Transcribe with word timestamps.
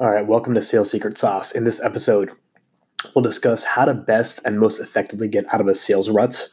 All 0.00 0.08
right, 0.08 0.26
welcome 0.26 0.54
to 0.54 0.62
Sales 0.62 0.90
Secret 0.90 1.18
Sauce. 1.18 1.52
In 1.52 1.64
this 1.64 1.78
episode, 1.82 2.30
we'll 3.14 3.22
discuss 3.22 3.64
how 3.64 3.84
to 3.84 3.92
best 3.92 4.40
and 4.46 4.58
most 4.58 4.80
effectively 4.80 5.28
get 5.28 5.44
out 5.52 5.60
of 5.60 5.68
a 5.68 5.74
sales 5.74 6.08
rut 6.08 6.48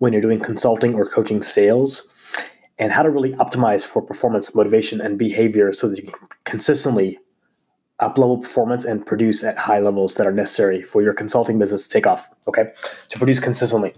when 0.00 0.12
you're 0.12 0.20
doing 0.20 0.38
consulting 0.38 0.92
or 0.92 1.06
coaching 1.06 1.42
sales, 1.42 2.14
and 2.78 2.92
how 2.92 3.02
to 3.02 3.08
really 3.08 3.32
optimize 3.36 3.86
for 3.86 4.02
performance, 4.02 4.54
motivation, 4.54 5.00
and 5.00 5.18
behavior 5.18 5.72
so 5.72 5.88
that 5.88 5.96
you 5.96 6.10
can 6.10 6.28
consistently 6.44 7.18
up 8.00 8.18
level 8.18 8.36
performance 8.36 8.84
and 8.84 9.06
produce 9.06 9.42
at 9.42 9.56
high 9.56 9.80
levels 9.80 10.16
that 10.16 10.26
are 10.26 10.32
necessary 10.32 10.82
for 10.82 11.00
your 11.00 11.14
consulting 11.14 11.58
business 11.58 11.88
to 11.88 11.94
take 11.94 12.06
off. 12.06 12.28
Okay, 12.46 12.74
to 13.08 13.16
produce 13.16 13.40
consistently. 13.40 13.94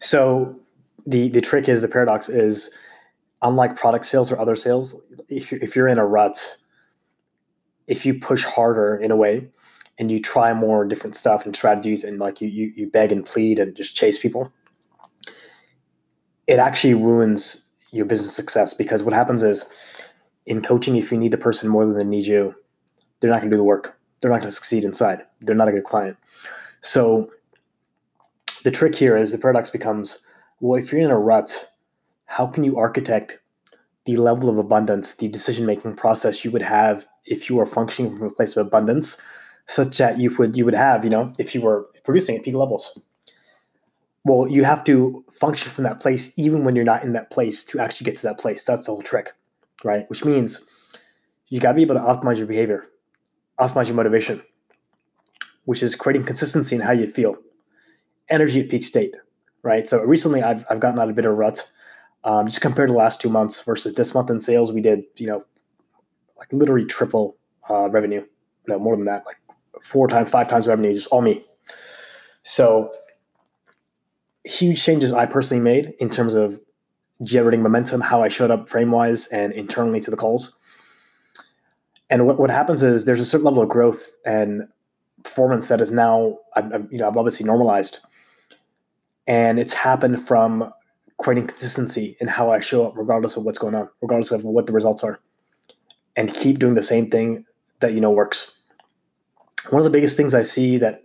So 0.00 0.58
the 1.06 1.28
the 1.28 1.42
trick 1.42 1.68
is 1.68 1.82
the 1.82 1.88
paradox 1.88 2.30
is 2.30 2.70
unlike 3.42 3.76
product 3.76 4.06
sales 4.06 4.32
or 4.32 4.40
other 4.40 4.56
sales, 4.56 4.98
if 5.28 5.52
you're, 5.52 5.60
if 5.60 5.76
you're 5.76 5.88
in 5.88 5.98
a 5.98 6.06
rut 6.06 6.56
if 7.86 8.04
you 8.04 8.18
push 8.18 8.44
harder 8.44 8.96
in 8.96 9.10
a 9.10 9.16
way 9.16 9.48
and 9.98 10.10
you 10.10 10.20
try 10.20 10.52
more 10.52 10.84
different 10.84 11.16
stuff 11.16 11.46
and 11.46 11.54
strategies 11.54 12.04
and 12.04 12.18
like 12.18 12.40
you, 12.40 12.48
you, 12.48 12.72
you 12.76 12.90
beg 12.90 13.12
and 13.12 13.24
plead 13.24 13.58
and 13.58 13.74
just 13.74 13.94
chase 13.94 14.18
people, 14.18 14.52
it 16.46 16.58
actually 16.58 16.94
ruins 16.94 17.68
your 17.92 18.06
business 18.06 18.34
success 18.34 18.74
because 18.74 19.02
what 19.02 19.14
happens 19.14 19.42
is 19.42 19.64
in 20.46 20.62
coaching, 20.62 20.96
if 20.96 21.10
you 21.10 21.18
need 21.18 21.32
the 21.32 21.38
person 21.38 21.68
more 21.68 21.86
than 21.86 21.96
they 21.96 22.04
need 22.04 22.26
you, 22.26 22.54
they're 23.20 23.30
not 23.30 23.40
going 23.40 23.50
to 23.50 23.54
do 23.54 23.58
the 23.58 23.64
work. 23.64 23.98
They're 24.20 24.30
not 24.30 24.38
going 24.40 24.48
to 24.48 24.54
succeed 24.54 24.84
inside. 24.84 25.22
They're 25.40 25.56
not 25.56 25.68
a 25.68 25.72
good 25.72 25.84
client. 25.84 26.16
So 26.80 27.30
the 28.64 28.70
trick 28.70 28.94
here 28.94 29.16
is 29.16 29.32
the 29.32 29.38
paradox 29.38 29.70
becomes 29.70 30.22
well, 30.60 30.80
if 30.80 30.90
you're 30.90 31.02
in 31.02 31.10
a 31.10 31.18
rut, 31.18 31.70
how 32.24 32.46
can 32.46 32.64
you 32.64 32.78
architect 32.78 33.38
the 34.06 34.16
level 34.16 34.48
of 34.48 34.56
abundance, 34.56 35.14
the 35.14 35.28
decision 35.28 35.66
making 35.66 35.94
process 35.94 36.44
you 36.44 36.50
would 36.50 36.62
have 36.62 37.06
if 37.26 37.50
you 37.50 37.56
were 37.56 37.66
functioning 37.66 38.16
from 38.16 38.26
a 38.26 38.30
place 38.30 38.56
of 38.56 38.66
abundance, 38.66 39.20
such 39.66 39.98
that 39.98 40.18
you 40.18 40.34
would 40.36 40.56
you 40.56 40.64
would 40.64 40.74
have, 40.74 41.04
you 41.04 41.10
know, 41.10 41.32
if 41.38 41.54
you 41.54 41.60
were 41.60 41.88
producing 42.04 42.36
at 42.36 42.44
peak 42.44 42.54
levels. 42.54 42.98
Well, 44.24 44.48
you 44.48 44.64
have 44.64 44.82
to 44.84 45.24
function 45.30 45.70
from 45.70 45.84
that 45.84 46.00
place 46.00 46.32
even 46.36 46.64
when 46.64 46.74
you're 46.74 46.84
not 46.84 47.04
in 47.04 47.12
that 47.12 47.30
place 47.30 47.62
to 47.64 47.78
actually 47.78 48.06
get 48.06 48.16
to 48.16 48.22
that 48.24 48.38
place. 48.38 48.64
That's 48.64 48.86
the 48.86 48.92
whole 48.92 49.02
trick, 49.02 49.32
right? 49.84 50.08
Which 50.10 50.24
means 50.24 50.64
you 51.48 51.60
got 51.60 51.72
to 51.72 51.74
be 51.76 51.82
able 51.82 51.94
to 51.94 52.00
optimize 52.00 52.38
your 52.38 52.46
behavior, 52.46 52.88
optimize 53.60 53.86
your 53.86 53.94
motivation, 53.94 54.42
which 55.64 55.82
is 55.82 55.94
creating 55.94 56.24
consistency 56.24 56.74
in 56.74 56.82
how 56.82 56.92
you 56.92 57.06
feel, 57.06 57.36
energy 58.28 58.60
at 58.60 58.68
peak 58.68 58.82
state, 58.82 59.14
right? 59.62 59.88
So 59.88 60.02
recently, 60.02 60.42
I've 60.42 60.64
I've 60.70 60.80
gotten 60.80 60.98
out 60.98 61.04
of 61.04 61.10
a 61.10 61.14
bit 61.14 61.24
of 61.24 61.32
a 61.32 61.34
rut. 61.34 61.70
Um, 62.24 62.46
just 62.46 62.60
compared 62.60 62.88
to 62.88 62.92
the 62.92 62.98
last 62.98 63.20
two 63.20 63.28
months 63.28 63.60
versus 63.60 63.94
this 63.94 64.12
month 64.12 64.30
in 64.30 64.40
sales, 64.40 64.72
we 64.72 64.80
did 64.80 65.04
you 65.16 65.28
know 65.28 65.44
like 66.38 66.52
literally 66.52 66.84
triple 66.84 67.36
uh, 67.68 67.88
revenue. 67.90 68.24
No, 68.68 68.78
more 68.78 68.96
than 68.96 69.04
that, 69.06 69.24
like 69.26 69.36
four 69.82 70.08
times, 70.08 70.28
five 70.28 70.48
times 70.48 70.66
revenue, 70.66 70.92
just 70.92 71.08
all 71.08 71.22
me. 71.22 71.44
So 72.42 72.92
huge 74.44 74.82
changes 74.82 75.12
I 75.12 75.26
personally 75.26 75.62
made 75.62 75.94
in 75.98 76.10
terms 76.10 76.34
of 76.34 76.60
generating 77.22 77.62
momentum, 77.62 78.00
how 78.00 78.22
I 78.22 78.28
showed 78.28 78.50
up 78.50 78.68
frame 78.68 78.90
wise 78.90 79.26
and 79.28 79.52
internally 79.52 80.00
to 80.00 80.10
the 80.10 80.16
calls. 80.16 80.56
And 82.10 82.26
what, 82.26 82.38
what 82.38 82.50
happens 82.50 82.82
is 82.82 83.04
there's 83.04 83.20
a 83.20 83.24
certain 83.24 83.44
level 83.44 83.62
of 83.62 83.68
growth 83.68 84.12
and 84.24 84.68
performance 85.22 85.68
that 85.68 85.80
is 85.80 85.90
now, 85.90 86.38
I've, 86.54 86.70
you 86.90 86.98
know, 86.98 87.08
I've 87.08 87.16
obviously 87.16 87.46
normalized. 87.46 88.00
And 89.26 89.58
it's 89.58 89.72
happened 89.72 90.24
from 90.24 90.72
creating 91.18 91.48
consistency 91.48 92.16
in 92.20 92.28
how 92.28 92.50
I 92.50 92.60
show 92.60 92.86
up, 92.86 92.92
regardless 92.96 93.36
of 93.36 93.44
what's 93.44 93.58
going 93.58 93.74
on, 93.74 93.88
regardless 94.02 94.30
of 94.30 94.44
what 94.44 94.66
the 94.66 94.72
results 94.72 95.02
are 95.02 95.18
and 96.16 96.32
keep 96.32 96.58
doing 96.58 96.74
the 96.74 96.82
same 96.82 97.06
thing 97.06 97.44
that 97.80 97.92
you 97.92 98.00
know 98.00 98.10
works. 98.10 98.58
One 99.70 99.80
of 99.80 99.84
the 99.84 99.90
biggest 99.90 100.16
things 100.16 100.34
I 100.34 100.42
see 100.42 100.78
that 100.78 101.02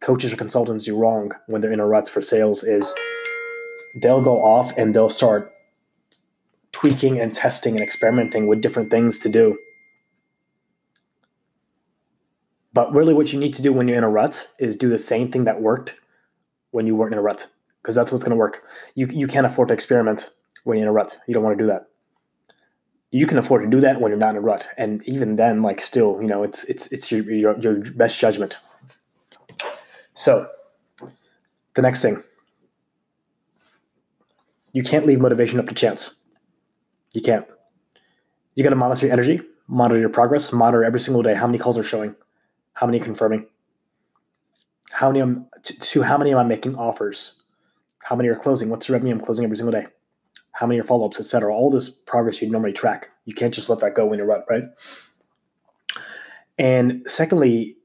coaches 0.00 0.32
or 0.32 0.36
consultants 0.36 0.84
do 0.84 0.96
wrong 0.96 1.32
when 1.46 1.60
they're 1.60 1.72
in 1.72 1.80
a 1.80 1.86
rut 1.86 2.08
for 2.08 2.22
sales 2.22 2.64
is 2.64 2.92
they'll 3.94 4.22
go 4.22 4.42
off 4.42 4.76
and 4.76 4.94
they'll 4.94 5.08
start 5.08 5.52
tweaking 6.72 7.20
and 7.20 7.34
testing 7.34 7.74
and 7.74 7.82
experimenting 7.82 8.46
with 8.46 8.60
different 8.60 8.90
things 8.90 9.20
to 9.20 9.28
do. 9.28 9.58
But 12.72 12.92
really, 12.94 13.12
what 13.12 13.32
you 13.32 13.38
need 13.38 13.54
to 13.54 13.62
do 13.62 13.72
when 13.72 13.88
you're 13.88 13.98
in 13.98 14.04
a 14.04 14.08
rut 14.08 14.48
is 14.58 14.76
do 14.76 14.88
the 14.88 14.98
same 14.98 15.30
thing 15.30 15.44
that 15.44 15.60
worked 15.60 15.96
when 16.70 16.86
you 16.86 16.94
weren't 16.94 17.12
in 17.12 17.18
a 17.18 17.22
rut, 17.22 17.48
because 17.82 17.96
that's 17.96 18.12
what's 18.12 18.22
going 18.22 18.30
to 18.30 18.36
work. 18.36 18.62
You, 18.94 19.06
you 19.08 19.26
can't 19.26 19.44
afford 19.44 19.68
to 19.68 19.74
experiment 19.74 20.30
when 20.62 20.78
you're 20.78 20.84
in 20.84 20.88
a 20.88 20.92
rut. 20.92 21.18
You 21.26 21.34
don't 21.34 21.42
want 21.42 21.58
to 21.58 21.62
do 21.62 21.66
that 21.66 21.90
you 23.10 23.26
can 23.26 23.38
afford 23.38 23.62
to 23.62 23.68
do 23.68 23.80
that 23.80 24.00
when 24.00 24.10
you're 24.10 24.18
not 24.18 24.30
in 24.30 24.36
a 24.36 24.40
rut. 24.40 24.68
And 24.76 25.02
even 25.04 25.36
then 25.36 25.62
like 25.62 25.80
still 25.80 26.20
you 26.20 26.28
know 26.28 26.42
it's 26.42 26.64
it's 26.64 26.86
it's 26.88 27.10
your 27.10 27.22
your, 27.30 27.58
your 27.58 27.74
best 27.92 28.18
judgment. 28.18 28.58
So 30.14 30.46
the 31.74 31.82
next 31.82 32.02
thing. 32.02 32.22
You 34.72 34.84
can't 34.84 35.04
leave 35.04 35.20
motivation 35.20 35.58
up 35.58 35.66
to 35.66 35.74
chance. 35.74 36.14
You 37.12 37.20
can't. 37.20 37.44
You 38.54 38.62
got 38.62 38.70
to 38.70 38.76
monitor 38.76 39.06
your 39.06 39.12
energy 39.12 39.40
monitor 39.70 40.00
your 40.00 40.08
progress 40.08 40.52
monitor 40.52 40.84
every 40.84 40.98
single 40.98 41.22
day 41.22 41.32
how 41.32 41.46
many 41.46 41.56
calls 41.56 41.78
are 41.78 41.84
showing 41.84 42.14
how 42.72 42.86
many 42.86 42.98
confirming 42.98 43.46
how 44.90 45.08
many 45.08 45.20
I'm, 45.20 45.46
to, 45.62 45.78
to 45.78 46.02
how 46.02 46.18
many 46.18 46.32
am 46.32 46.38
i 46.38 46.42
making 46.42 46.74
offers? 46.74 47.40
How 48.02 48.16
many 48.16 48.28
are 48.28 48.34
closing? 48.34 48.68
What's 48.68 48.88
the 48.88 48.94
revenue 48.94 49.14
i'm 49.14 49.20
closing 49.20 49.44
every 49.44 49.56
single 49.56 49.80
day 49.80 49.86
how 50.52 50.66
many 50.66 50.80
are 50.80 50.84
follow 50.84 51.06
ups, 51.06 51.20
etc. 51.20 51.54
All 51.54 51.70
this 51.70 51.88
progress 51.88 52.42
you 52.42 52.50
normally 52.50 52.72
track. 52.72 53.10
You 53.24 53.34
can't 53.34 53.54
just 53.54 53.68
let 53.68 53.80
that 53.80 53.94
go 53.94 54.06
when 54.06 54.18
you're 54.18 54.26
rut, 54.26 54.44
right? 54.48 54.64
And 56.58 57.02
secondly, 57.06 57.76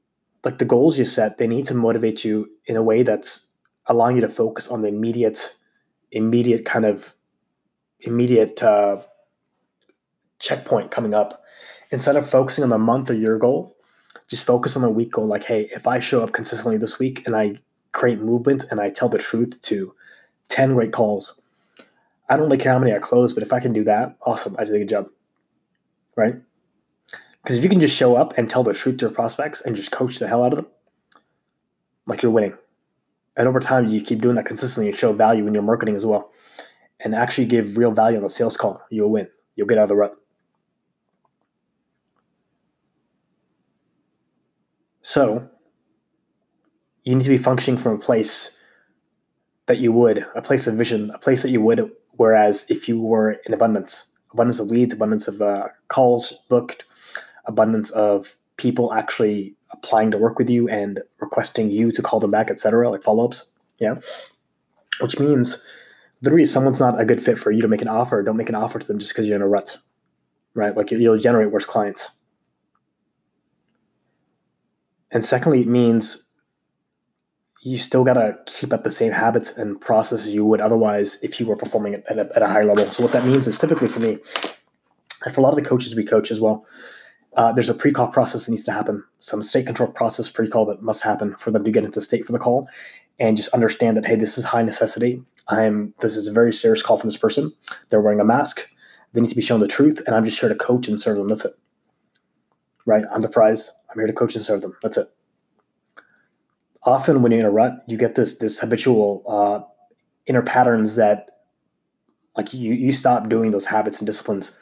like 0.44 0.58
the 0.58 0.64
goals 0.64 0.98
you 0.98 1.04
set, 1.04 1.38
they 1.38 1.46
need 1.46 1.66
to 1.66 1.74
motivate 1.74 2.24
you 2.24 2.48
in 2.66 2.76
a 2.76 2.82
way 2.82 3.02
that's 3.02 3.50
allowing 3.86 4.16
you 4.16 4.22
to 4.22 4.28
focus 4.28 4.68
on 4.68 4.82
the 4.82 4.88
immediate, 4.88 5.54
immediate 6.12 6.64
kind 6.64 6.84
of 6.84 7.14
immediate 8.00 8.62
uh, 8.62 8.98
checkpoint 10.38 10.90
coming 10.90 11.14
up. 11.14 11.42
Instead 11.90 12.16
of 12.16 12.28
focusing 12.28 12.64
on 12.64 12.70
the 12.70 12.78
month 12.78 13.10
or 13.10 13.14
year 13.14 13.38
goal, 13.38 13.76
just 14.28 14.46
focus 14.46 14.76
on 14.76 14.82
the 14.82 14.90
week 14.90 15.12
goal. 15.12 15.26
Like, 15.26 15.44
hey, 15.44 15.70
if 15.74 15.86
I 15.86 16.00
show 16.00 16.22
up 16.22 16.32
consistently 16.32 16.78
this 16.78 16.98
week 16.98 17.22
and 17.26 17.36
I 17.36 17.56
create 17.92 18.20
movement 18.20 18.66
and 18.70 18.80
I 18.80 18.90
tell 18.90 19.08
the 19.08 19.18
truth 19.18 19.60
to 19.62 19.94
10 20.48 20.74
great 20.74 20.92
calls, 20.92 21.40
I 22.28 22.36
don't 22.36 22.46
really 22.46 22.58
care 22.58 22.72
how 22.72 22.78
many 22.78 22.92
I 22.92 22.98
close, 22.98 23.32
but 23.32 23.42
if 23.42 23.52
I 23.52 23.60
can 23.60 23.72
do 23.72 23.84
that, 23.84 24.16
awesome. 24.22 24.56
I 24.58 24.64
did 24.64 24.74
a 24.74 24.78
good 24.78 24.88
job. 24.88 25.08
Right? 26.16 26.34
Because 27.42 27.56
if 27.56 27.62
you 27.62 27.70
can 27.70 27.80
just 27.80 27.96
show 27.96 28.16
up 28.16 28.34
and 28.36 28.50
tell 28.50 28.64
the 28.64 28.74
truth 28.74 28.96
to 28.98 29.06
your 29.06 29.14
prospects 29.14 29.60
and 29.60 29.76
just 29.76 29.92
coach 29.92 30.18
the 30.18 30.26
hell 30.26 30.42
out 30.42 30.52
of 30.52 30.56
them, 30.56 30.66
like 32.06 32.22
you're 32.22 32.32
winning. 32.32 32.56
And 33.36 33.46
over 33.46 33.60
time, 33.60 33.86
you 33.86 34.00
keep 34.00 34.20
doing 34.20 34.34
that 34.36 34.46
consistently 34.46 34.88
and 34.88 34.98
show 34.98 35.12
value 35.12 35.46
in 35.46 35.54
your 35.54 35.62
marketing 35.62 35.94
as 35.94 36.06
well. 36.06 36.32
And 37.00 37.14
actually 37.14 37.46
give 37.46 37.76
real 37.76 37.92
value 37.92 38.16
on 38.16 38.22
the 38.22 38.30
sales 38.30 38.56
call. 38.56 38.82
You'll 38.90 39.10
win. 39.10 39.28
You'll 39.54 39.66
get 39.66 39.78
out 39.78 39.84
of 39.84 39.88
the 39.90 39.96
rut. 39.96 40.16
So, 45.02 45.48
you 47.04 47.14
need 47.14 47.22
to 47.22 47.30
be 47.30 47.38
functioning 47.38 47.78
from 47.78 47.94
a 47.94 47.98
place 47.98 48.58
that 49.66 49.78
you 49.78 49.92
would, 49.92 50.26
a 50.34 50.42
place 50.42 50.66
of 50.66 50.74
vision, 50.74 51.10
a 51.10 51.18
place 51.18 51.42
that 51.42 51.50
you 51.50 51.60
would 51.60 51.92
Whereas 52.16 52.66
if 52.70 52.88
you 52.88 53.00
were 53.00 53.32
in 53.46 53.54
abundance, 53.54 54.12
abundance 54.32 54.58
of 54.58 54.68
leads, 54.68 54.94
abundance 54.94 55.28
of 55.28 55.40
uh, 55.40 55.68
calls 55.88 56.32
booked, 56.48 56.84
abundance 57.46 57.90
of 57.90 58.36
people 58.56 58.92
actually 58.92 59.54
applying 59.70 60.10
to 60.10 60.18
work 60.18 60.38
with 60.38 60.48
you 60.48 60.68
and 60.68 61.02
requesting 61.20 61.70
you 61.70 61.90
to 61.92 62.02
call 62.02 62.20
them 62.20 62.30
back, 62.30 62.50
etc., 62.50 62.90
like 62.90 63.02
follow 63.02 63.24
ups. 63.24 63.50
Yeah. 63.78 63.96
Which 65.00 65.18
means 65.18 65.62
literally 66.22 66.46
someone's 66.46 66.80
not 66.80 66.98
a 67.00 67.04
good 67.04 67.22
fit 67.22 67.38
for 67.38 67.50
you 67.50 67.60
to 67.60 67.68
make 67.68 67.82
an 67.82 67.88
offer, 67.88 68.22
don't 68.22 68.36
make 68.36 68.48
an 68.48 68.54
offer 68.54 68.78
to 68.78 68.86
them 68.86 68.98
just 68.98 69.12
because 69.12 69.28
you're 69.28 69.36
in 69.36 69.42
a 69.42 69.48
rut, 69.48 69.78
right? 70.54 70.76
Like 70.76 70.90
you'll 70.90 71.18
generate 71.18 71.50
worse 71.50 71.66
clients. 71.66 72.10
And 75.10 75.24
secondly, 75.24 75.60
it 75.60 75.68
means 75.68 76.26
you 77.66 77.78
still 77.78 78.04
got 78.04 78.14
to 78.14 78.38
keep 78.46 78.72
up 78.72 78.84
the 78.84 78.92
same 78.92 79.10
habits 79.10 79.50
and 79.58 79.80
processes 79.80 80.32
you 80.32 80.44
would 80.44 80.60
otherwise 80.60 81.20
if 81.24 81.40
you 81.40 81.46
were 81.46 81.56
performing 81.56 81.94
at 81.94 82.16
a, 82.16 82.30
at 82.36 82.40
a 82.40 82.46
high 82.46 82.62
level. 82.62 82.88
So 82.92 83.02
what 83.02 83.10
that 83.10 83.24
means 83.24 83.48
is 83.48 83.58
typically 83.58 83.88
for 83.88 83.98
me, 83.98 84.18
and 85.24 85.34
for 85.34 85.40
a 85.40 85.42
lot 85.42 85.50
of 85.50 85.56
the 85.56 85.68
coaches 85.68 85.96
we 85.96 86.04
coach 86.04 86.30
as 86.30 86.40
well, 86.40 86.64
uh, 87.36 87.52
there's 87.52 87.68
a 87.68 87.74
pre-call 87.74 88.06
process 88.06 88.46
that 88.46 88.52
needs 88.52 88.62
to 88.66 88.72
happen, 88.72 89.02
some 89.18 89.42
state 89.42 89.66
control 89.66 89.90
process 89.90 90.30
pre-call 90.30 90.64
that 90.66 90.80
must 90.80 91.02
happen 91.02 91.34
for 91.38 91.50
them 91.50 91.64
to 91.64 91.72
get 91.72 91.82
into 91.82 92.00
state 92.00 92.24
for 92.24 92.30
the 92.30 92.38
call, 92.38 92.68
and 93.18 93.36
just 93.36 93.52
understand 93.52 93.96
that 93.96 94.06
hey, 94.06 94.14
this 94.14 94.38
is 94.38 94.44
high 94.44 94.62
necessity. 94.62 95.20
I'm 95.48 95.92
this 95.98 96.14
is 96.14 96.28
a 96.28 96.32
very 96.32 96.52
serious 96.52 96.84
call 96.84 96.98
for 96.98 97.06
this 97.08 97.16
person. 97.16 97.52
They're 97.90 98.00
wearing 98.00 98.20
a 98.20 98.24
mask. 98.24 98.70
They 99.12 99.20
need 99.20 99.30
to 99.30 99.36
be 99.36 99.42
shown 99.42 99.58
the 99.58 99.66
truth, 99.66 100.00
and 100.06 100.14
I'm 100.14 100.24
just 100.24 100.38
here 100.38 100.48
to 100.48 100.54
coach 100.54 100.86
and 100.86 101.00
serve 101.00 101.16
them. 101.16 101.26
That's 101.26 101.44
it. 101.44 101.52
Right? 102.84 103.04
I'm 103.12 103.22
the 103.22 103.28
prize. 103.28 103.72
I'm 103.90 103.98
here 103.98 104.06
to 104.06 104.12
coach 104.12 104.36
and 104.36 104.44
serve 104.44 104.62
them. 104.62 104.76
That's 104.82 104.98
it 104.98 105.08
often 106.86 107.22
when 107.22 107.32
you're 107.32 107.40
in 107.40 107.46
a 107.46 107.50
rut, 107.50 107.84
you 107.86 107.98
get 107.98 108.14
this 108.14 108.38
this 108.38 108.58
habitual 108.58 109.22
uh, 109.28 109.60
inner 110.26 110.42
patterns 110.42 110.96
that 110.96 111.30
like 112.36 112.54
you 112.54 112.72
you 112.72 112.92
stop 112.92 113.28
doing 113.28 113.50
those 113.50 113.66
habits 113.66 114.00
and 114.00 114.06
disciplines 114.06 114.58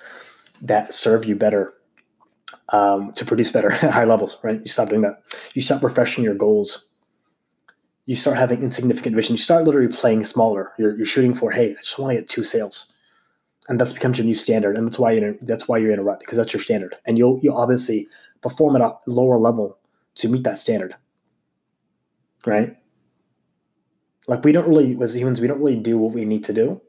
that 0.63 0.95
serve 0.95 1.25
you 1.25 1.37
better 1.37 1.75
um, 2.71 3.13
to 3.13 3.25
produce 3.25 3.51
better 3.51 3.73
at 3.83 3.91
high 3.91 4.05
levels, 4.05 4.39
right? 4.43 4.61
You 4.61 4.69
stop 4.69 4.89
doing 4.89 5.03
that. 5.03 5.23
You 5.55 5.63
stop 5.63 5.83
refreshing 5.83 6.25
your 6.25 6.35
goals. 6.35 6.89
You 8.07 8.17
start 8.17 8.37
having 8.37 8.63
insignificant 8.63 9.17
vision. 9.17 9.35
You 9.35 9.43
start 9.43 9.65
literally 9.65 9.89
playing 9.89 10.25
smaller. 10.25 10.73
You're, 10.79 10.95
you're 10.97 11.07
shooting 11.07 11.33
for, 11.33 11.51
hey, 11.51 11.71
I 11.71 11.81
just 11.81 11.99
want 11.99 12.11
to 12.11 12.21
get 12.21 12.29
two 12.29 12.45
sales, 12.45 12.93
and 13.69 13.81
that's 13.81 13.95
becomes 13.95 14.19
your 14.19 14.27
new 14.27 14.35
standard. 14.35 14.77
And 14.77 14.87
that's 14.87 14.99
why 14.99 15.13
you're 15.13 15.29
in, 15.29 15.39
that's 15.43 15.69
why 15.69 15.79
you're 15.79 15.93
in 15.93 15.99
a 15.99 16.03
rut 16.03 16.21
because 16.21 16.37
that's 16.37 16.53
your 16.53 16.61
standard. 16.61 16.97
And 17.07 17.17
you'll 17.17 17.41
you 17.43 17.55
obviously 17.55 18.09
perform 18.43 18.77
at 18.77 18.83
a 18.83 18.95
lower 19.07 19.39
level 19.39 19.79
to 20.17 20.29
meet 20.29 20.45
that 20.45 20.59
standard, 20.59 20.95
right? 22.47 22.77
Like 24.27 24.45
we 24.45 24.53
don't 24.53 24.69
really, 24.69 24.97
as 25.03 25.15
humans, 25.15 25.41
we 25.41 25.47
don't 25.49 25.61
really 25.61 25.79
do 25.79 25.99
what 25.99 26.13
we 26.15 26.25
need 26.25 26.45
to 26.45 26.53
do. 26.53 26.81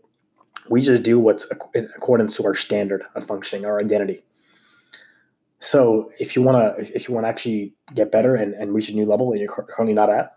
We 0.70 0.82
just 0.82 1.04
do 1.04 1.20
what's 1.20 1.46
in 1.74 1.90
accordance 1.96 2.38
to 2.38 2.46
our 2.46 2.56
standard 2.56 3.04
of 3.16 3.26
functioning, 3.26 3.66
our 3.66 3.80
identity. 3.80 4.24
So 5.60 6.12
if 6.20 6.36
you 6.36 6.42
want 6.42 6.78
to, 6.78 6.96
if 6.96 7.08
you 7.08 7.14
want 7.14 7.26
to 7.26 7.30
actually 7.30 7.74
get 7.94 8.12
better 8.12 8.36
and, 8.36 8.54
and 8.54 8.74
reach 8.74 8.90
a 8.90 8.94
new 8.94 9.06
level 9.06 9.32
that 9.32 9.40
you're 9.40 9.52
currently 9.52 9.94
not 9.94 10.10
at, 10.10 10.36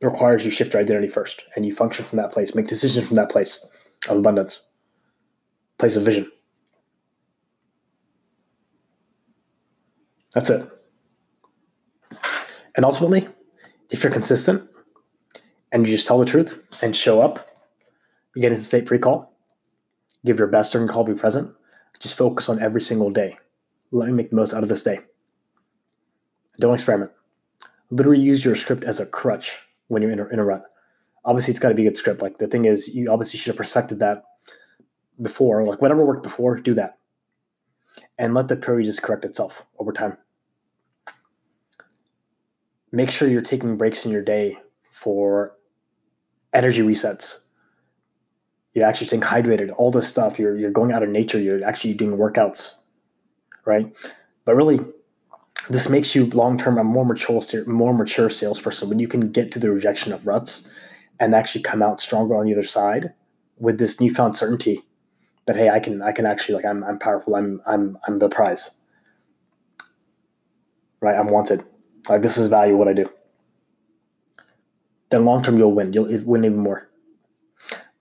it 0.00 0.06
requires 0.06 0.44
you 0.44 0.50
shift 0.50 0.74
your 0.74 0.82
identity 0.82 1.08
first 1.08 1.44
and 1.56 1.64
you 1.64 1.74
function 1.74 2.04
from 2.04 2.18
that 2.18 2.32
place, 2.32 2.54
make 2.54 2.66
decisions 2.66 3.06
from 3.06 3.16
that 3.16 3.30
place 3.30 3.66
of 4.08 4.18
abundance, 4.18 4.70
place 5.78 5.96
of 5.96 6.02
vision. 6.02 6.30
That's 10.34 10.50
it. 10.50 10.73
And 12.76 12.84
ultimately, 12.84 13.28
if 13.90 14.02
you're 14.02 14.12
consistent 14.12 14.68
and 15.72 15.86
you 15.86 15.94
just 15.94 16.06
tell 16.06 16.18
the 16.18 16.24
truth 16.24 16.58
and 16.82 16.96
show 16.96 17.22
up, 17.22 17.48
you 18.34 18.42
get 18.42 18.52
into 18.52 18.64
state 18.64 18.86
pre-call, 18.86 19.32
give 20.24 20.38
your 20.38 20.48
best 20.48 20.72
during 20.72 20.88
call, 20.88 21.04
be 21.04 21.14
present, 21.14 21.54
just 22.00 22.18
focus 22.18 22.48
on 22.48 22.60
every 22.60 22.80
single 22.80 23.10
day. 23.10 23.36
Let 23.92 24.06
me 24.08 24.12
make 24.12 24.30
the 24.30 24.36
most 24.36 24.54
out 24.54 24.62
of 24.62 24.68
this 24.68 24.82
day. 24.82 24.98
Don't 26.58 26.74
experiment. 26.74 27.12
Literally 27.90 28.20
use 28.20 28.44
your 28.44 28.56
script 28.56 28.82
as 28.84 28.98
a 28.98 29.06
crutch 29.06 29.60
when 29.88 30.02
you're 30.02 30.10
in 30.10 30.20
a, 30.20 30.26
in 30.28 30.38
a 30.38 30.44
rut. 30.44 30.64
Obviously, 31.24 31.52
it's 31.52 31.60
got 31.60 31.68
to 31.68 31.74
be 31.74 31.86
a 31.86 31.90
good 31.90 31.96
script. 31.96 32.22
Like 32.22 32.38
the 32.38 32.46
thing 32.46 32.64
is, 32.64 32.94
you 32.94 33.10
obviously 33.10 33.38
should 33.38 33.52
have 33.52 33.56
perfected 33.56 34.00
that 34.00 34.24
before. 35.22 35.64
Like 35.64 35.80
whatever 35.80 36.04
worked 36.04 36.22
before, 36.22 36.58
do 36.58 36.74
that, 36.74 36.96
and 38.18 38.34
let 38.34 38.48
the 38.48 38.56
period 38.56 38.86
just 38.86 39.02
correct 39.02 39.24
itself 39.24 39.64
over 39.78 39.92
time. 39.92 40.16
Make 42.94 43.10
sure 43.10 43.28
you're 43.28 43.42
taking 43.42 43.76
breaks 43.76 44.04
in 44.04 44.12
your 44.12 44.22
day 44.22 44.58
for 44.90 45.56
energy 46.52 46.82
resets 46.82 47.44
you're 48.74 48.84
actually 48.84 49.06
staying 49.06 49.22
hydrated, 49.22 49.72
all 49.76 49.90
this 49.90 50.08
stuff. 50.08 50.38
You're 50.38 50.56
you're 50.56 50.70
going 50.70 50.92
out 50.92 51.02
in 51.02 51.12
nature. 51.12 51.38
You're 51.38 51.64
actually 51.64 51.94
doing 51.94 52.16
workouts, 52.16 52.80
right? 53.64 53.94
But 54.44 54.56
really, 54.56 54.80
this 55.70 55.88
makes 55.88 56.14
you 56.14 56.26
long 56.26 56.58
term 56.58 56.76
a 56.76 56.84
more 56.84 57.06
mature, 57.06 57.40
more 57.66 57.94
mature 57.94 58.28
salesperson 58.28 58.88
when 58.88 58.98
you 58.98 59.08
can 59.08 59.30
get 59.30 59.52
to 59.52 59.58
the 59.58 59.70
rejection 59.70 60.12
of 60.12 60.26
ruts 60.26 60.68
and 61.20 61.34
actually 61.34 61.62
come 61.62 61.82
out 61.82 62.00
stronger 62.00 62.34
on 62.34 62.46
the 62.46 62.52
other 62.52 62.64
side 62.64 63.14
with 63.58 63.78
this 63.78 64.00
newfound 64.00 64.36
certainty 64.36 64.80
that 65.46 65.54
hey, 65.54 65.70
I 65.70 65.78
can 65.78 66.02
I 66.02 66.10
can 66.10 66.26
actually 66.26 66.56
like 66.56 66.64
I'm 66.64 66.82
I'm 66.82 66.98
powerful. 66.98 67.36
I'm 67.36 67.62
I'm 67.66 67.96
I'm 68.08 68.18
the 68.18 68.28
prize, 68.28 68.76
right? 71.00 71.16
I'm 71.16 71.28
wanted. 71.28 71.62
Like 72.08 72.22
this 72.22 72.36
is 72.36 72.48
value 72.48 72.76
what 72.76 72.88
I 72.88 72.92
do. 72.92 73.08
Then 75.10 75.24
long 75.24 75.42
term 75.42 75.56
you'll 75.56 75.72
win. 75.72 75.92
You'll 75.92 76.08
win 76.24 76.44
even 76.44 76.58
more. 76.58 76.88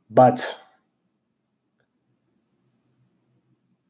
But 0.10 0.60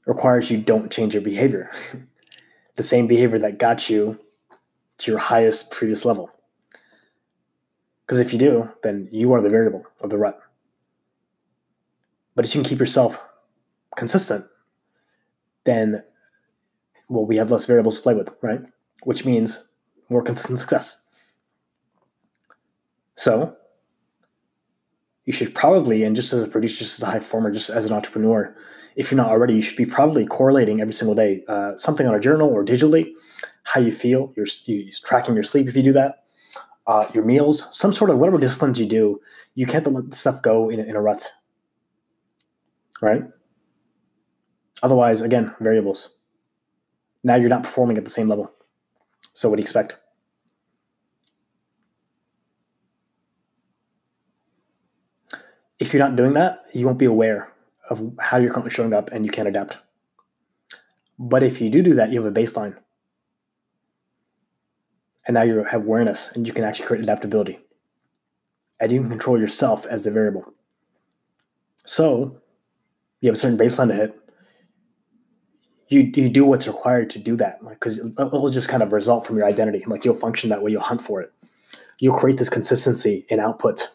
requires 0.06 0.51
you 0.51 0.57
don't 0.57 0.92
change 0.92 1.13
your 1.13 1.24
behavior. 1.24 1.69
the 2.75 2.83
same 2.83 3.07
behavior 3.07 3.39
that 3.39 3.57
got 3.57 3.89
you 3.89 4.19
to 5.00 5.12
your 5.12 5.19
highest 5.19 5.71
previous 5.71 6.06
level. 6.06 6.30
Because 8.06 8.19
if 8.19 8.33
you 8.33 8.39
do, 8.39 8.69
then 8.83 9.07
you 9.12 9.31
are 9.33 9.42
the 9.42 9.50
variable 9.50 9.86
of 10.01 10.10
the 10.10 10.18
rut. 10.18 10.39
But 12.36 12.45
if 12.45 12.54
you 12.54 12.62
can 12.62 12.69
keep 12.69 12.80
yourself 12.80 13.19
consistent, 13.95 14.45
then 15.63 16.04
well, 17.10 17.25
we 17.25 17.38
have 17.38 17.51
less 17.51 17.65
variables 17.65 17.98
to 17.98 18.04
play 18.04 18.15
with, 18.15 18.30
right? 18.42 18.62
Which 19.04 19.24
means 19.25 19.69
more 20.09 20.21
consistent 20.21 20.59
success. 20.59 21.01
So 23.15 23.55
you 25.25 25.33
should 25.33 25.55
probably, 25.55 26.03
and 26.03 26.15
just 26.15 26.33
as 26.33 26.44
a 26.44 26.47
producer, 26.47 26.79
just 26.79 27.00
as 27.00 27.03
a 27.03 27.11
high 27.11 27.19
performer, 27.19 27.51
just 27.51 27.69
as 27.69 27.85
an 27.85 27.94
entrepreneur, 27.94 28.55
if 28.95 29.09
you're 29.09 29.17
not 29.17 29.29
already, 29.29 29.55
you 29.55 29.61
should 29.61 29.77
be 29.77 29.85
probably 29.85 30.25
correlating 30.25 30.81
every 30.81 30.94
single 30.94 31.15
day 31.15 31.44
uh, 31.47 31.75
something 31.77 32.07
on 32.07 32.15
a 32.15 32.19
journal 32.19 32.50
or 32.50 32.63
digitally, 32.63 33.11
how 33.63 33.79
you 33.79 33.91
feel. 33.91 34.33
You're, 34.35 34.47
you're 34.65 34.91
tracking 35.03 35.33
your 35.33 35.44
sleep 35.44 35.67
if 35.67 35.75
you 35.75 35.83
do 35.83 35.94
that, 35.94 36.25
uh, 36.88 37.07
your 37.13 37.23
meals, 37.23 37.67
some 37.75 37.94
sort 37.94 38.09
of 38.09 38.17
whatever 38.17 38.38
disciplines 38.38 38.79
you 38.79 38.85
do. 38.85 39.19
You 39.55 39.65
can't 39.65 39.88
let 39.88 40.13
stuff 40.13 40.41
go 40.41 40.69
in, 40.69 40.79
in 40.79 40.95
a 40.95 41.01
rut, 41.01 41.31
right? 43.01 43.23
Otherwise, 44.81 45.21
again, 45.21 45.55
variables. 45.61 46.17
Now 47.23 47.35
you're 47.35 47.50
not 47.50 47.63
performing 47.63 47.97
at 47.97 48.03
the 48.03 48.11
same 48.11 48.27
level. 48.27 48.51
So 49.31 49.50
what 49.50 49.56
do 49.56 49.62
you 49.62 49.64
expect? 49.64 49.96
if 55.84 55.94
you're 55.94 56.08
not 56.08 56.16
doing 56.16 56.31
that, 56.31 56.64
you 56.72 56.86
won't 56.86 56.98
be 56.98 57.06
aware 57.06 57.52
of 57.90 58.14
how 58.18 58.40
you're 58.40 58.54
currently 58.54 58.72
showing 58.72 58.94
up 58.94 59.12
and 59.12 59.25
you 59.25 59.31
can't 59.31 59.50
adapt. 59.50 59.78
But 61.20 61.44
if 61.44 61.60
you 61.60 61.70
do 61.70 61.81
do 61.81 61.94
that, 61.96 62.10
you 62.10 62.24
have 62.24 62.31
a 62.31 62.40
baseline. 62.40 62.78
And 65.28 65.36
now 65.36 65.42
you 65.42 65.62
have 65.64 65.81
awareness 65.81 66.31
and 66.31 66.48
you 66.48 66.54
can 66.54 66.64
actually 66.64 66.88
create 66.88 67.04
adaptability. 67.04 67.60
And 68.80 68.94
you 68.94 69.02
can 69.02 69.10
control 69.10 69.38
yourself 69.38 69.86
as 69.86 70.06
the 70.06 70.12
variable. 70.12 70.54
So 71.86 72.42
you 73.20 73.28
have 73.28 73.36
a 73.36 73.40
certain 73.40 73.58
baseline 73.58 73.90
to 73.90 73.96
hit. 73.96 74.23
You, 75.94 76.12
you 76.16 76.30
do 76.30 76.45
what's 76.45 76.68
required 76.68 77.10
to 77.12 77.19
do 77.19 77.36
that 77.38 77.60
because 77.68 78.00
it'll 78.00 78.50
just 78.50 78.68
kind 78.68 78.81
of 78.81 78.92
result 78.92 79.25
from 79.25 79.38
your 79.38 79.45
identity. 79.45 79.84
Like 79.86 80.04
you'll 80.04 80.16
function 80.16 80.50
that 80.50 80.63
way, 80.63 80.72
you'll 80.72 80.81
hunt 80.81 81.01
for 81.01 81.22
it. 81.22 81.31
You'll 82.00 82.18
create 82.18 82.38
this 82.38 82.50
consistency 82.50 83.25
in 83.30 83.40
output 83.40 83.88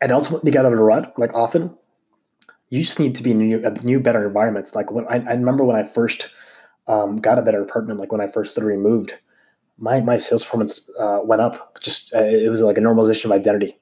and 0.00 0.12
ultimately 0.12 0.50
get 0.50 0.64
out 0.64 0.72
of 0.72 0.78
a 0.78 0.82
rut, 0.82 1.12
like 1.18 1.34
often, 1.34 1.76
you 2.70 2.82
just 2.82 3.00
need 3.00 3.16
to 3.16 3.22
be 3.22 3.32
in 3.32 3.40
a 3.40 3.44
new, 3.44 3.66
a 3.66 3.70
new 3.84 4.00
better 4.00 4.26
environment. 4.26 4.74
Like 4.74 4.90
when 4.90 5.06
I, 5.08 5.16
I 5.16 5.32
remember 5.32 5.64
when 5.64 5.76
I 5.76 5.82
first 5.82 6.28
um, 6.86 7.16
got 7.16 7.38
a 7.38 7.42
better 7.42 7.62
apartment, 7.62 8.00
like 8.00 8.12
when 8.12 8.20
I 8.20 8.28
first 8.28 8.56
literally 8.56 8.78
moved, 8.78 9.14
my 9.78 10.00
my 10.00 10.18
sales 10.18 10.44
performance 10.44 10.90
uh, 10.98 11.20
went 11.24 11.42
up. 11.42 11.80
Just 11.80 12.14
uh, 12.14 12.20
it 12.20 12.48
was 12.48 12.60
like 12.60 12.78
a 12.78 12.80
normalization 12.80 13.26
of 13.26 13.32
identity. 13.32 13.78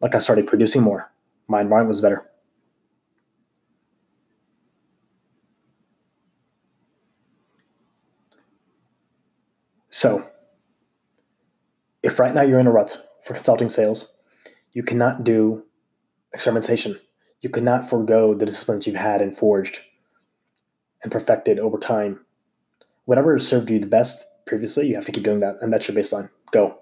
Like 0.00 0.14
I 0.14 0.18
started 0.18 0.46
producing 0.46 0.82
more. 0.82 1.10
My 1.48 1.60
environment 1.60 1.88
was 1.88 2.00
better. 2.00 2.28
So, 9.92 10.24
if 12.02 12.18
right 12.18 12.34
now 12.34 12.42
you're 12.42 12.58
in 12.58 12.66
a 12.66 12.72
rut 12.72 12.96
for 13.24 13.34
consulting 13.34 13.68
sales, 13.68 14.08
you 14.72 14.82
cannot 14.82 15.22
do 15.22 15.64
experimentation. 16.32 16.98
You 17.42 17.50
cannot 17.50 17.88
forego 17.88 18.34
the 18.34 18.46
disciplines 18.46 18.86
you've 18.86 18.96
had 18.96 19.20
and 19.20 19.36
forged 19.36 19.80
and 21.02 21.12
perfected 21.12 21.58
over 21.58 21.76
time. 21.76 22.24
Whatever 23.04 23.38
served 23.38 23.70
you 23.70 23.78
the 23.78 23.86
best 23.86 24.24
previously, 24.46 24.86
you 24.86 24.94
have 24.94 25.04
to 25.04 25.12
keep 25.12 25.24
doing 25.24 25.40
that. 25.40 25.56
And 25.60 25.70
that's 25.70 25.86
your 25.86 25.96
baseline. 25.96 26.30
Go. 26.52 26.78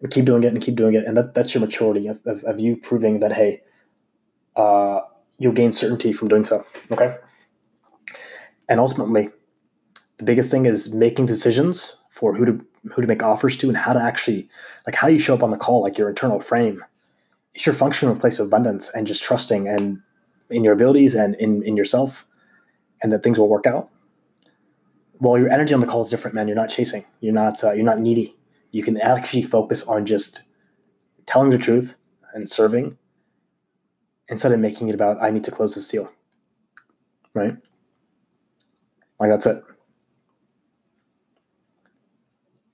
And 0.00 0.10
keep 0.10 0.24
doing 0.24 0.42
it 0.42 0.52
and 0.52 0.62
keep 0.62 0.76
doing 0.76 0.94
it. 0.94 1.04
And 1.04 1.14
that, 1.18 1.34
that's 1.34 1.52
your 1.52 1.60
maturity 1.60 2.06
of, 2.06 2.22
of, 2.24 2.42
of 2.44 2.58
you 2.58 2.76
proving 2.76 3.20
that, 3.20 3.32
hey, 3.32 3.60
uh, 4.56 5.00
you'll 5.36 5.52
gain 5.52 5.74
certainty 5.74 6.14
from 6.14 6.28
doing 6.28 6.46
so. 6.46 6.64
Okay. 6.90 7.16
And 8.70 8.80
ultimately, 8.80 9.28
the 10.16 10.24
biggest 10.24 10.50
thing 10.50 10.64
is 10.64 10.94
making 10.94 11.26
decisions 11.26 11.96
for 12.12 12.34
who 12.34 12.44
to 12.44 12.64
who 12.92 13.00
to 13.00 13.08
make 13.08 13.22
offers 13.22 13.56
to 13.56 13.68
and 13.68 13.76
how 13.76 13.92
to 13.94 14.00
actually 14.00 14.46
like 14.86 14.94
how 14.94 15.08
you 15.08 15.18
show 15.18 15.34
up 15.34 15.42
on 15.42 15.50
the 15.50 15.56
call, 15.56 15.82
like 15.82 15.96
your 15.96 16.10
internal 16.10 16.38
frame? 16.38 16.84
If 17.54 17.66
you're 17.66 17.74
functioning 17.74 18.12
from 18.12 18.18
a 18.18 18.20
place 18.20 18.38
of 18.38 18.46
abundance 18.46 18.90
and 18.94 19.06
just 19.06 19.22
trusting 19.22 19.66
and 19.66 20.00
in 20.50 20.62
your 20.62 20.74
abilities 20.74 21.14
and 21.14 21.34
in, 21.36 21.62
in 21.62 21.76
yourself 21.76 22.26
and 23.02 23.10
that 23.12 23.22
things 23.22 23.38
will 23.38 23.48
work 23.48 23.66
out. 23.66 23.88
Well 25.20 25.38
your 25.38 25.50
energy 25.50 25.72
on 25.72 25.80
the 25.80 25.86
call 25.86 26.02
is 26.02 26.10
different 26.10 26.34
man. 26.34 26.48
You're 26.48 26.56
not 26.56 26.68
chasing. 26.68 27.04
You're 27.20 27.32
not 27.32 27.64
uh, 27.64 27.72
you're 27.72 27.84
not 27.84 28.00
needy. 28.00 28.36
You 28.72 28.82
can 28.82 29.00
actually 29.00 29.42
focus 29.42 29.84
on 29.84 30.04
just 30.04 30.42
telling 31.24 31.48
the 31.48 31.58
truth 31.58 31.96
and 32.34 32.48
serving 32.48 32.98
instead 34.28 34.52
of 34.52 34.60
making 34.60 34.88
it 34.88 34.94
about 34.94 35.22
i 35.22 35.30
need 35.30 35.44
to 35.44 35.50
close 35.50 35.74
this 35.74 35.88
deal. 35.88 36.12
Right? 37.34 37.56
Like 39.18 39.30
that's 39.30 39.46
it 39.46 39.62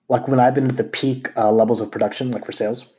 like 0.08 0.28
when 0.28 0.40
i've 0.40 0.54
been 0.54 0.66
at 0.66 0.76
the 0.76 0.84
peak 0.84 1.30
uh, 1.36 1.50
levels 1.50 1.80
of 1.80 1.90
production 1.90 2.30
like 2.30 2.44
for 2.44 2.52
sales 2.52 2.94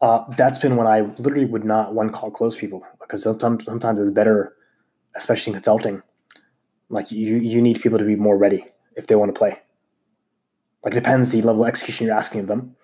uh, 0.00 0.24
that's 0.36 0.58
been 0.58 0.76
when 0.76 0.86
I 0.86 1.00
literally 1.16 1.46
would 1.46 1.64
not 1.64 1.94
one 1.94 2.10
call 2.10 2.30
close 2.30 2.54
people 2.56 2.86
because 3.00 3.22
sometimes 3.22 3.64
sometimes 3.64 3.98
it's 3.98 4.10
better 4.10 4.54
especially 5.14 5.52
in 5.52 5.54
consulting, 5.54 6.02
like 6.90 7.10
you 7.10 7.36
you 7.38 7.62
need 7.62 7.80
people 7.80 7.98
to 7.98 8.04
be 8.04 8.16
more 8.16 8.36
ready 8.36 8.64
if 8.96 9.06
they 9.06 9.16
want 9.16 9.34
to 9.34 9.38
play. 9.38 9.58
Like 10.84 10.92
it 10.92 11.02
depends 11.02 11.30
the 11.30 11.42
level 11.42 11.62
of 11.62 11.68
execution 11.68 12.06
you're 12.06 12.14
asking 12.14 12.42
of 12.42 12.46
them, 12.46 12.76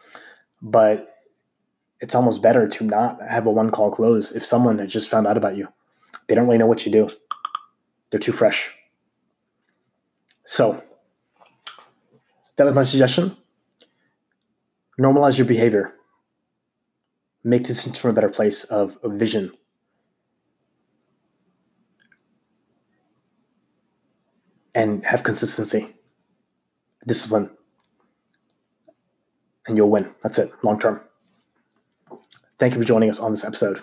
but 0.62 1.17
it's 2.01 2.15
almost 2.15 2.43
better 2.43 2.67
to 2.67 2.85
not 2.85 3.21
have 3.29 3.47
a 3.47 3.51
one 3.51 3.71
call 3.71 3.91
close 3.91 4.33
if 4.33 4.45
someone 4.45 4.79
has 4.79 4.93
just 4.93 5.11
found 5.11 5.27
out 5.27 5.37
about 5.37 5.57
you. 5.57 5.69
They 6.27 6.35
don't 6.35 6.47
really 6.47 6.59
know 6.59 6.67
what 6.67 6.87
you 6.87 6.91
do. 6.91 7.09
They're 8.11 8.21
too 8.21 8.33
fresh. 8.33 8.73
So 10.45 10.83
that 12.56 12.66
is 12.66 12.75
my 12.75 12.82
suggestion. 12.82 13.37
Normalize 15.00 15.38
your 15.38 15.47
behavior. 15.47 15.94
Make 17.44 17.64
decisions 17.64 17.99
from 17.99 18.11
a 18.11 18.14
better 18.14 18.28
place 18.28 18.64
of, 18.64 18.99
of 19.02 19.12
vision. 19.12 19.52
And 24.75 25.04
have 25.04 25.23
consistency, 25.23 25.88
discipline, 27.06 27.50
and 29.66 29.76
you'll 29.76 29.90
win. 29.90 30.14
That's 30.23 30.38
it, 30.38 30.50
long 30.62 30.78
term. 30.80 31.02
Thank 32.59 32.75
you 32.75 32.80
for 32.80 32.87
joining 32.87 33.11
us 33.11 33.18
on 33.18 33.32
this 33.32 33.44
episode. 33.44 33.82